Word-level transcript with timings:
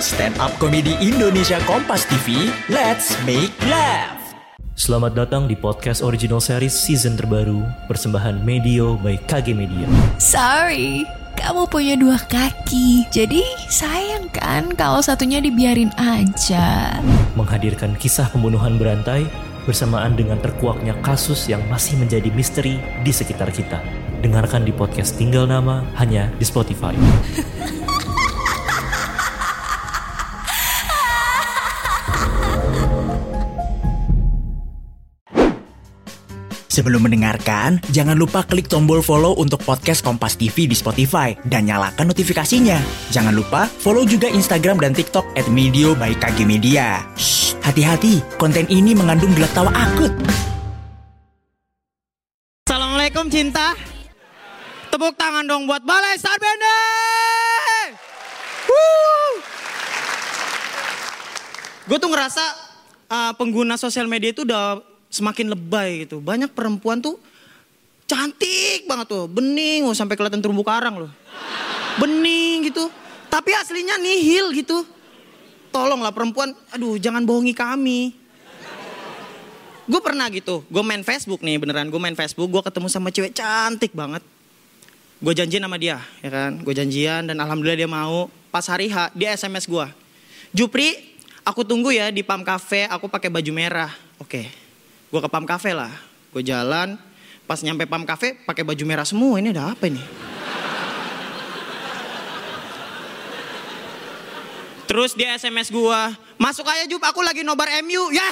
Stand 0.00 0.40
up 0.40 0.56
komedi 0.56 0.96
Indonesia 1.04 1.60
Kompas 1.68 2.08
TV, 2.08 2.48
let's 2.72 3.12
make 3.28 3.52
laugh. 3.68 4.16
Selamat 4.72 5.12
datang 5.12 5.44
di 5.44 5.52
podcast 5.52 6.00
original 6.00 6.40
series 6.40 6.72
season 6.72 7.20
terbaru 7.20 7.60
persembahan 7.84 8.40
Medio 8.40 8.96
by 8.96 9.20
KG 9.28 9.52
Media. 9.52 9.84
Sorry, 10.16 11.04
kamu 11.36 11.68
punya 11.68 12.00
dua 12.00 12.16
kaki. 12.16 13.12
Jadi 13.12 13.44
sayang 13.68 14.32
kan 14.32 14.72
kalau 14.72 15.04
satunya 15.04 15.36
dibiarin 15.36 15.92
aja. 16.00 16.96
Menghadirkan 17.36 17.92
kisah 18.00 18.32
pembunuhan 18.32 18.80
berantai 18.80 19.28
bersamaan 19.68 20.16
dengan 20.16 20.40
terkuaknya 20.40 20.96
kasus 21.04 21.44
yang 21.44 21.60
masih 21.68 22.00
menjadi 22.00 22.32
misteri 22.32 22.80
di 23.04 23.12
sekitar 23.12 23.52
kita. 23.52 23.84
Dengarkan 24.24 24.64
di 24.64 24.72
podcast 24.72 25.20
Tinggal 25.20 25.44
Nama 25.44 25.84
hanya 26.00 26.32
di 26.40 26.44
Spotify. 26.48 26.96
Sebelum 36.80 37.04
mendengarkan, 37.04 37.76
jangan 37.92 38.16
lupa 38.16 38.40
klik 38.40 38.64
tombol 38.64 39.04
follow 39.04 39.36
untuk 39.36 39.60
podcast 39.68 40.00
Kompas 40.00 40.40
TV 40.40 40.64
di 40.64 40.72
Spotify 40.72 41.36
dan 41.44 41.68
nyalakan 41.68 42.08
notifikasinya. 42.08 42.80
Jangan 43.12 43.36
lupa 43.36 43.68
follow 43.68 44.08
juga 44.08 44.32
Instagram 44.32 44.80
dan 44.80 44.96
TikTok 44.96 45.28
at 45.36 45.44
Medio 45.52 45.92
by 45.92 46.16
KG 46.16 46.48
Media. 46.48 47.04
Hati-hati, 47.60 48.24
konten 48.40 48.64
ini 48.72 48.96
mengandung 48.96 49.28
gelak 49.36 49.52
tawa 49.52 49.68
akut. 49.76 50.08
Assalamualaikum 52.64 53.28
cinta. 53.28 53.76
Tepuk 54.88 55.20
tangan 55.20 55.44
dong 55.44 55.68
buat 55.68 55.84
Balai 55.84 56.16
Sarbende. 56.16 56.80
Gue 61.84 62.00
tuh 62.00 62.08
ngerasa 62.08 62.44
uh, 63.12 63.32
pengguna 63.36 63.76
sosial 63.76 64.08
media 64.08 64.32
itu 64.32 64.48
udah 64.48 64.89
semakin 65.10 65.52
lebay 65.52 66.06
gitu. 66.06 66.22
Banyak 66.22 66.54
perempuan 66.54 67.02
tuh 67.02 67.18
cantik 68.06 68.86
banget 68.90 69.06
tuh, 69.06 69.26
bening, 69.30 69.86
oh, 69.86 69.94
sampai 69.94 70.18
kelihatan 70.18 70.42
terumbu 70.42 70.62
karang 70.62 71.06
loh. 71.06 71.12
Bening 71.98 72.70
gitu. 72.70 72.90
Tapi 73.30 73.50
aslinya 73.54 73.98
nihil 73.98 74.50
gitu. 74.54 74.82
Tolonglah 75.70 76.10
perempuan, 76.10 76.50
aduh 76.74 76.98
jangan 76.98 77.22
bohongi 77.22 77.54
kami. 77.54 78.18
Gue 79.90 79.98
pernah 79.98 80.30
gitu, 80.30 80.62
gue 80.70 80.82
main 80.86 81.02
Facebook 81.02 81.42
nih 81.42 81.58
beneran, 81.58 81.90
gue 81.90 81.98
main 81.98 82.14
Facebook, 82.14 82.46
gue 82.46 82.62
ketemu 82.62 82.86
sama 82.86 83.10
cewek 83.10 83.34
cantik 83.34 83.90
banget. 83.90 84.22
Gue 85.18 85.34
janjian 85.34 85.66
sama 85.66 85.82
dia, 85.82 85.98
ya 86.22 86.30
kan, 86.30 86.62
gue 86.62 86.74
janjian 86.74 87.26
dan 87.26 87.36
alhamdulillah 87.42 87.74
dia 87.74 87.90
mau. 87.90 88.30
Pas 88.54 88.62
hari 88.70 88.86
H, 88.86 89.10
dia 89.18 89.34
SMS 89.34 89.66
gue, 89.66 89.86
Jupri, 90.54 90.94
aku 91.42 91.66
tunggu 91.66 91.90
ya 91.90 92.10
di 92.14 92.22
Pam 92.22 92.42
Cafe, 92.46 92.86
aku 92.86 93.10
pakai 93.10 93.30
baju 93.30 93.50
merah. 93.50 93.90
Oke, 94.22 94.46
gue 95.10 95.20
ke 95.20 95.28
Pam 95.28 95.42
Cafe 95.42 95.74
lah, 95.74 95.90
gue 96.30 96.42
jalan, 96.46 96.94
pas 97.50 97.58
nyampe 97.58 97.82
Pam 97.90 98.06
Cafe 98.06 98.38
pakai 98.46 98.62
baju 98.62 98.84
merah 98.86 99.02
semua, 99.02 99.42
ini 99.42 99.50
ada 99.50 99.74
apa 99.74 99.90
ini? 99.90 100.02
Terus 104.86 105.14
dia 105.14 105.34
SMS 105.38 105.70
gue, 105.70 106.00
masuk 106.38 106.66
aja 106.66 106.86
Jup, 106.86 107.02
aku 107.02 107.22
lagi 107.22 107.42
nobar 107.42 107.70
MU, 107.82 108.10
ya. 108.10 108.30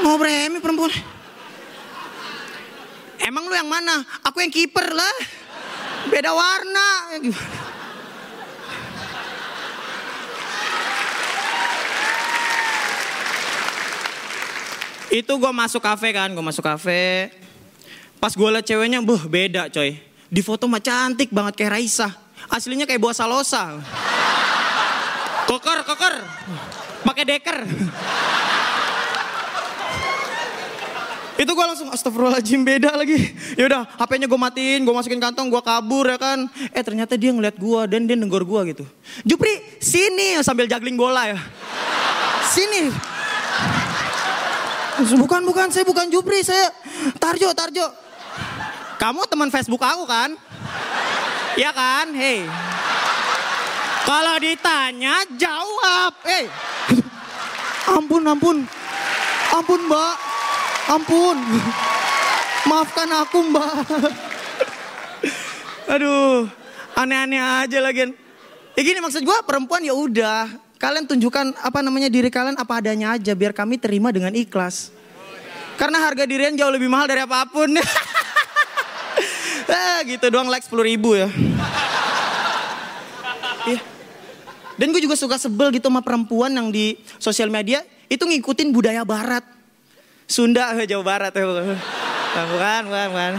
Nobar 0.00 0.28
MU 0.52 0.60
perempuan. 0.60 0.92
Emang 3.20 3.44
lu 3.48 3.54
yang 3.56 3.68
mana? 3.68 4.04
Aku 4.24 4.40
yang 4.40 4.48
kiper 4.48 4.88
lah. 4.88 5.16
Beda 6.08 6.32
warna. 6.32 6.88
Itu 15.12 15.36
gue 15.36 15.52
masuk 15.52 15.84
kafe 15.84 16.16
kan, 16.16 16.32
gue 16.32 16.40
masuk 16.40 16.64
kafe. 16.64 17.28
Pas 18.16 18.32
gue 18.32 18.48
liat 18.48 18.64
ceweknya, 18.64 19.04
buh 19.04 19.20
beda 19.28 19.68
coy. 19.68 20.00
Di 20.32 20.40
foto 20.40 20.64
mah 20.64 20.80
cantik 20.80 21.28
banget 21.28 21.60
kayak 21.60 21.76
Raisa. 21.76 22.08
Aslinya 22.48 22.88
kayak 22.88 22.96
buah 22.96 23.12
salosa. 23.12 23.76
Koker, 25.44 25.84
koker. 25.84 26.14
Pakai 27.04 27.24
deker. 27.28 27.58
Itu 31.36 31.52
gue 31.52 31.66
langsung 31.68 31.92
astagfirullahaladzim 31.92 32.64
beda 32.64 32.96
lagi. 32.96 33.36
Ya 33.60 33.68
udah, 33.68 33.84
HP-nya 34.00 34.24
gue 34.24 34.40
matiin, 34.40 34.80
gue 34.80 34.94
masukin 34.96 35.20
kantong, 35.20 35.52
gue 35.52 35.60
kabur 35.60 36.08
ya 36.08 36.16
kan. 36.16 36.48
Eh 36.72 36.80
ternyata 36.80 37.20
dia 37.20 37.36
ngeliat 37.36 37.60
gue 37.60 37.80
dan 37.84 38.08
dia 38.08 38.16
nenggor 38.16 38.48
gue 38.48 38.60
gitu. 38.72 38.84
Jupri, 39.28 39.60
sini 39.76 40.40
sambil 40.40 40.64
juggling 40.64 40.96
bola 40.96 41.36
ya. 41.36 41.38
Sini. 42.48 43.11
Bukan, 45.00 45.40
bukan, 45.48 45.72
saya 45.72 45.88
bukan 45.88 46.12
Jupri, 46.12 46.44
saya 46.44 46.68
Tarjo, 47.16 47.56
Tarjo. 47.56 47.86
Kamu 49.00 49.24
teman 49.24 49.48
Facebook 49.48 49.80
aku 49.80 50.04
kan? 50.04 50.36
Iya 51.56 51.72
kan? 51.72 52.12
Hei. 52.12 52.44
Kalau 54.04 54.36
ditanya, 54.36 55.24
jawab. 55.40 56.12
Hei. 56.28 56.44
Ampun, 57.88 58.22
ampun. 58.28 58.56
Ampun, 59.52 59.80
Mbak. 59.88 60.14
Ampun. 60.92 61.36
Maafkan 62.68 63.10
aku, 63.10 63.38
Mbak. 63.48 63.74
Aduh, 65.92 66.46
aneh-aneh 66.94 67.42
aja 67.42 67.78
lagi. 67.82 68.12
Ya 68.72 68.80
gini 68.80 68.98
maksud 69.04 69.26
gue 69.26 69.38
perempuan 69.44 69.84
ya 69.84 69.92
udah. 69.92 70.48
Kalian 70.82 71.06
tunjukkan 71.06 71.62
apa 71.62 71.78
namanya 71.78 72.10
diri 72.10 72.26
kalian 72.26 72.58
apa 72.58 72.82
adanya 72.82 73.14
aja 73.14 73.38
biar 73.38 73.54
kami 73.54 73.78
terima 73.78 74.10
dengan 74.10 74.34
ikhlas. 74.34 74.90
Karena 75.78 76.02
harga 76.02 76.26
dirian 76.26 76.58
jauh 76.58 76.74
lebih 76.74 76.90
mahal 76.90 77.06
dari 77.06 77.22
apa 77.22 77.46
pun. 77.46 77.70
eh, 79.70 79.98
gitu 80.10 80.26
doang 80.26 80.50
like 80.50 80.66
10 80.66 80.74
ribu 80.82 81.14
ya. 81.14 81.30
Iya. 83.62 83.78
Dan 84.74 84.90
gue 84.90 84.98
juga 84.98 85.14
suka 85.14 85.38
sebel 85.38 85.70
gitu 85.70 85.86
sama 85.86 86.02
perempuan 86.02 86.50
yang 86.50 86.74
di 86.74 86.98
sosial 87.22 87.46
media 87.46 87.86
itu 88.10 88.26
ngikutin 88.26 88.74
budaya 88.74 89.06
barat. 89.06 89.46
Sunda, 90.26 90.74
Jawa 90.90 91.04
Barat. 91.06 91.30
Bukan, 91.30 91.78
bukan, 92.90 93.06
bukan. 93.14 93.34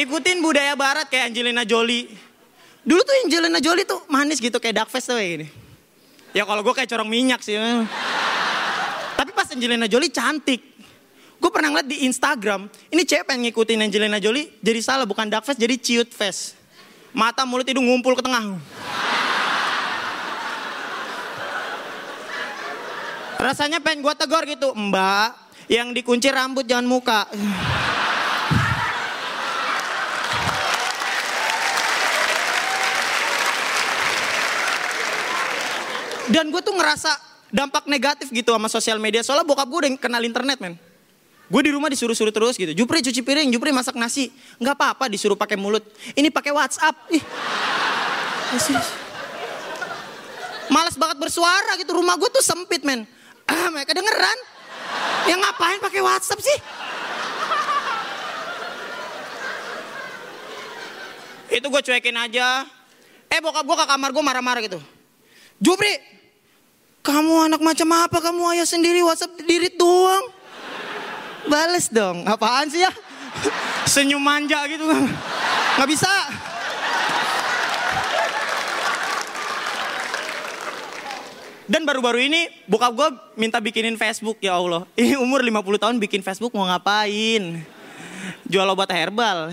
Ikutin 0.00 0.40
budaya 0.40 0.72
barat 0.72 1.12
kayak 1.12 1.28
Angelina 1.28 1.68
Jolie. 1.68 2.08
Dulu 2.84 3.00
tuh 3.00 3.14
Angelina 3.24 3.60
Jolie 3.64 3.88
tuh 3.88 4.04
manis 4.12 4.36
gitu 4.36 4.60
kayak 4.60 4.84
Duckface 4.84 5.08
tuh 5.08 5.16
kayak 5.16 5.30
gini. 5.40 5.46
Ya 6.36 6.44
kalau 6.44 6.60
gue 6.60 6.74
kayak 6.76 6.88
corong 6.92 7.08
minyak 7.08 7.40
sih. 7.40 7.56
Tapi 9.16 9.30
pas 9.32 9.48
Angelina 9.48 9.88
Jolie 9.88 10.12
cantik. 10.12 10.60
Gue 11.40 11.50
pernah 11.52 11.72
ngeliat 11.72 11.88
di 11.88 12.08
Instagram, 12.08 12.72
ini 12.88 13.04
cewek 13.04 13.28
pengen 13.28 13.48
ngikutin 13.48 13.84
Angelina 13.84 14.16
Jolie, 14.16 14.56
jadi 14.64 14.80
salah 14.80 15.04
bukan 15.04 15.28
Duckface 15.28 15.60
jadi 15.60 15.76
cute 15.76 16.12
face. 16.12 16.56
Mata, 17.12 17.44
mulut, 17.44 17.68
hidung 17.68 17.84
ngumpul 17.84 18.16
ke 18.16 18.22
tengah. 18.24 18.56
Rasanya 23.36 23.76
pengen 23.84 24.00
gue 24.00 24.14
tegur 24.16 24.40
gitu, 24.48 24.72
mbak, 24.72 25.36
yang 25.68 25.92
dikunci 25.92 26.32
rambut 26.32 26.64
jangan 26.64 26.88
muka. 26.88 27.28
Dan 36.30 36.48
gue 36.48 36.62
tuh 36.64 36.72
ngerasa 36.72 37.10
dampak 37.52 37.84
negatif 37.86 38.32
gitu 38.32 38.50
sama 38.54 38.68
sosial 38.72 38.96
media. 38.96 39.20
Soalnya 39.20 39.44
bokap 39.44 39.68
gue 39.68 39.78
udah 39.84 39.90
kenal 40.00 40.22
internet 40.24 40.58
men. 40.58 40.74
Gue 41.44 41.60
di 41.60 41.70
rumah 41.70 41.92
disuruh-suruh 41.92 42.32
terus 42.32 42.56
gitu. 42.56 42.72
Jupri 42.72 43.04
cuci 43.04 43.20
piring, 43.20 43.52
Jupri 43.52 43.68
masak 43.70 43.94
nasi. 44.00 44.32
Nggak 44.56 44.74
apa-apa 44.80 45.12
disuruh 45.12 45.36
pakai 45.36 45.60
mulut. 45.60 45.84
Ini 46.16 46.32
pakai 46.32 46.50
WhatsApp. 46.56 46.96
Ih. 47.12 47.24
Males 50.72 50.96
banget 50.96 51.20
bersuara 51.20 51.76
gitu. 51.76 51.92
Rumah 51.92 52.16
gue 52.16 52.30
tuh 52.32 52.44
sempit 52.44 52.80
men. 52.82 53.04
Ah, 53.44 53.68
mereka 53.74 53.92
dengeran. 53.92 54.38
Yang 55.28 55.38
ngapain 55.44 55.78
pakai 55.84 56.00
WhatsApp 56.00 56.40
sih? 56.40 56.58
Itu 61.54 61.68
gue 61.68 61.82
cuekin 61.84 62.16
aja. 62.16 62.64
Eh 63.28 63.40
bokap 63.44 63.62
gue 63.68 63.76
ke 63.76 63.86
kamar 63.86 64.10
gue 64.10 64.24
marah-marah 64.24 64.62
gitu. 64.64 64.80
Jupri, 65.62 65.92
kamu 67.04 67.52
anak 67.52 67.60
macam 67.60 67.88
apa? 68.00 68.16
Kamu 68.16 68.56
ayah 68.56 68.64
sendiri 68.64 69.04
WhatsApp 69.04 69.36
dirit 69.44 69.76
doang. 69.76 70.24
Bales 71.44 71.92
dong. 71.92 72.24
Apaan 72.24 72.72
sih 72.72 72.80
ya? 72.80 72.88
Senyum 73.84 74.24
manja 74.24 74.64
gitu. 74.64 74.88
Nggak 75.76 75.88
bisa. 75.92 76.08
Dan 81.64 81.84
baru-baru 81.84 82.24
ini 82.24 82.48
bokap 82.68 82.92
gue 82.96 83.08
minta 83.36 83.60
bikinin 83.60 84.00
Facebook 84.00 84.40
ya 84.40 84.56
Allah. 84.56 84.88
Ini 84.96 85.20
umur 85.20 85.44
50 85.44 85.80
tahun 85.80 85.96
bikin 86.00 86.24
Facebook 86.24 86.56
mau 86.56 86.64
ngapain? 86.64 87.60
Jual 88.48 88.68
obat 88.68 88.88
herbal. 88.92 89.52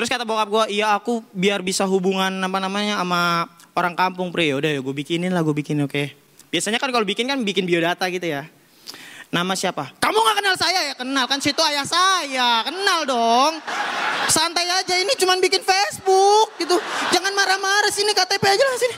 Terus 0.00 0.08
kata 0.08 0.24
bokap 0.24 0.48
gue, 0.48 0.80
iya 0.80 0.96
aku 0.96 1.20
biar 1.28 1.60
bisa 1.60 1.84
hubungan 1.84 2.32
apa 2.32 2.56
namanya 2.56 3.04
sama 3.04 3.44
orang 3.76 3.92
kampung 3.92 4.32
pre. 4.32 4.48
Udah 4.56 4.72
ya 4.72 4.80
gue 4.80 4.94
bikinin 4.96 5.28
lah, 5.28 5.44
gue 5.44 5.52
bikin 5.52 5.76
oke. 5.84 6.16
Biasanya 6.48 6.80
kan 6.80 6.88
kalau 6.88 7.04
bikin 7.04 7.28
kan 7.28 7.36
bikin 7.44 7.68
biodata 7.68 8.08
gitu 8.08 8.24
ya. 8.24 8.48
Nama 9.28 9.52
siapa? 9.52 9.92
Kamu 10.00 10.16
gak 10.16 10.36
kenal 10.40 10.56
saya 10.56 10.80
ya? 10.88 10.94
Kenal 10.96 11.28
kan 11.28 11.36
situ 11.44 11.60
ayah 11.60 11.84
saya. 11.84 12.64
Kenal 12.64 13.04
dong. 13.04 13.60
Santai 14.32 14.72
aja 14.72 14.96
ini 14.96 15.12
cuman 15.20 15.36
bikin 15.36 15.60
Facebook 15.60 16.56
gitu. 16.56 16.80
Jangan 17.12 17.36
marah-marah 17.36 17.92
sini 17.92 18.16
KTP 18.16 18.40
aja 18.40 18.64
lah 18.64 18.80
sini. 18.80 18.96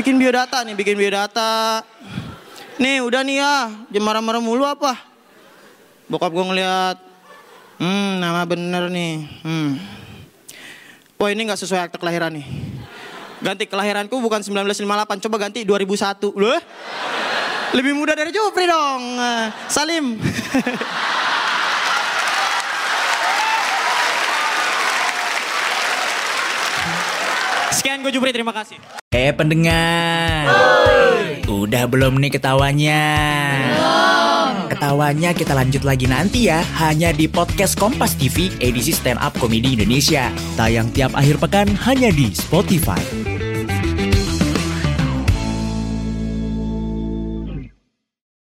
Bikin 0.00 0.16
biodata 0.16 0.64
nih, 0.64 0.72
bikin 0.80 0.96
biodata. 0.96 1.84
Nih 2.80 3.04
udah 3.04 3.20
nih 3.20 3.36
ya, 3.36 3.68
jangan 3.92 4.16
marah-marah 4.16 4.40
mulu 4.40 4.64
apa? 4.64 4.96
Bokap 6.08 6.32
gue 6.32 6.44
ngeliat, 6.56 7.03
hmm 7.84 8.10
nama 8.16 8.48
bener 8.48 8.88
nih. 8.88 9.28
Hmm. 9.44 9.76
Wah 11.20 11.28
ini 11.28 11.44
gak 11.44 11.60
sesuai 11.60 11.92
akte 11.92 12.00
kelahiran 12.00 12.32
nih. 12.32 12.48
Ganti 13.44 13.68
kelahiranku 13.68 14.16
bukan 14.24 14.40
1958, 14.40 15.24
coba 15.28 15.36
ganti 15.36 15.68
2001. 15.68 16.32
Loh? 16.32 16.56
Lebih 17.76 17.92
muda 17.92 18.16
dari 18.16 18.32
Jupri 18.32 18.64
dong. 18.64 19.20
Salim. 19.68 20.16
Sekian 27.74 28.00
gue 28.00 28.12
Jupri, 28.14 28.32
terima 28.32 28.54
kasih. 28.56 28.80
Eh 29.12 29.30
pendengar, 29.36 30.48
udah 31.46 31.84
belum 31.86 32.16
nih 32.18 32.32
ketawanya? 32.34 33.04
Ketawanya 34.74 35.30
kita 35.30 35.54
lanjut 35.54 35.86
lagi 35.86 36.10
nanti 36.10 36.50
ya, 36.50 36.58
hanya 36.82 37.14
di 37.14 37.30
podcast 37.30 37.78
Kompas 37.78 38.18
TV 38.18 38.50
edisi 38.58 38.90
Stand 38.90 39.22
Up 39.22 39.30
Komedi 39.38 39.78
Indonesia. 39.78 40.34
Tayang 40.58 40.90
tiap 40.90 41.14
akhir 41.14 41.38
pekan 41.38 41.70
hanya 41.86 42.10
di 42.10 42.34
Spotify. 42.34 43.23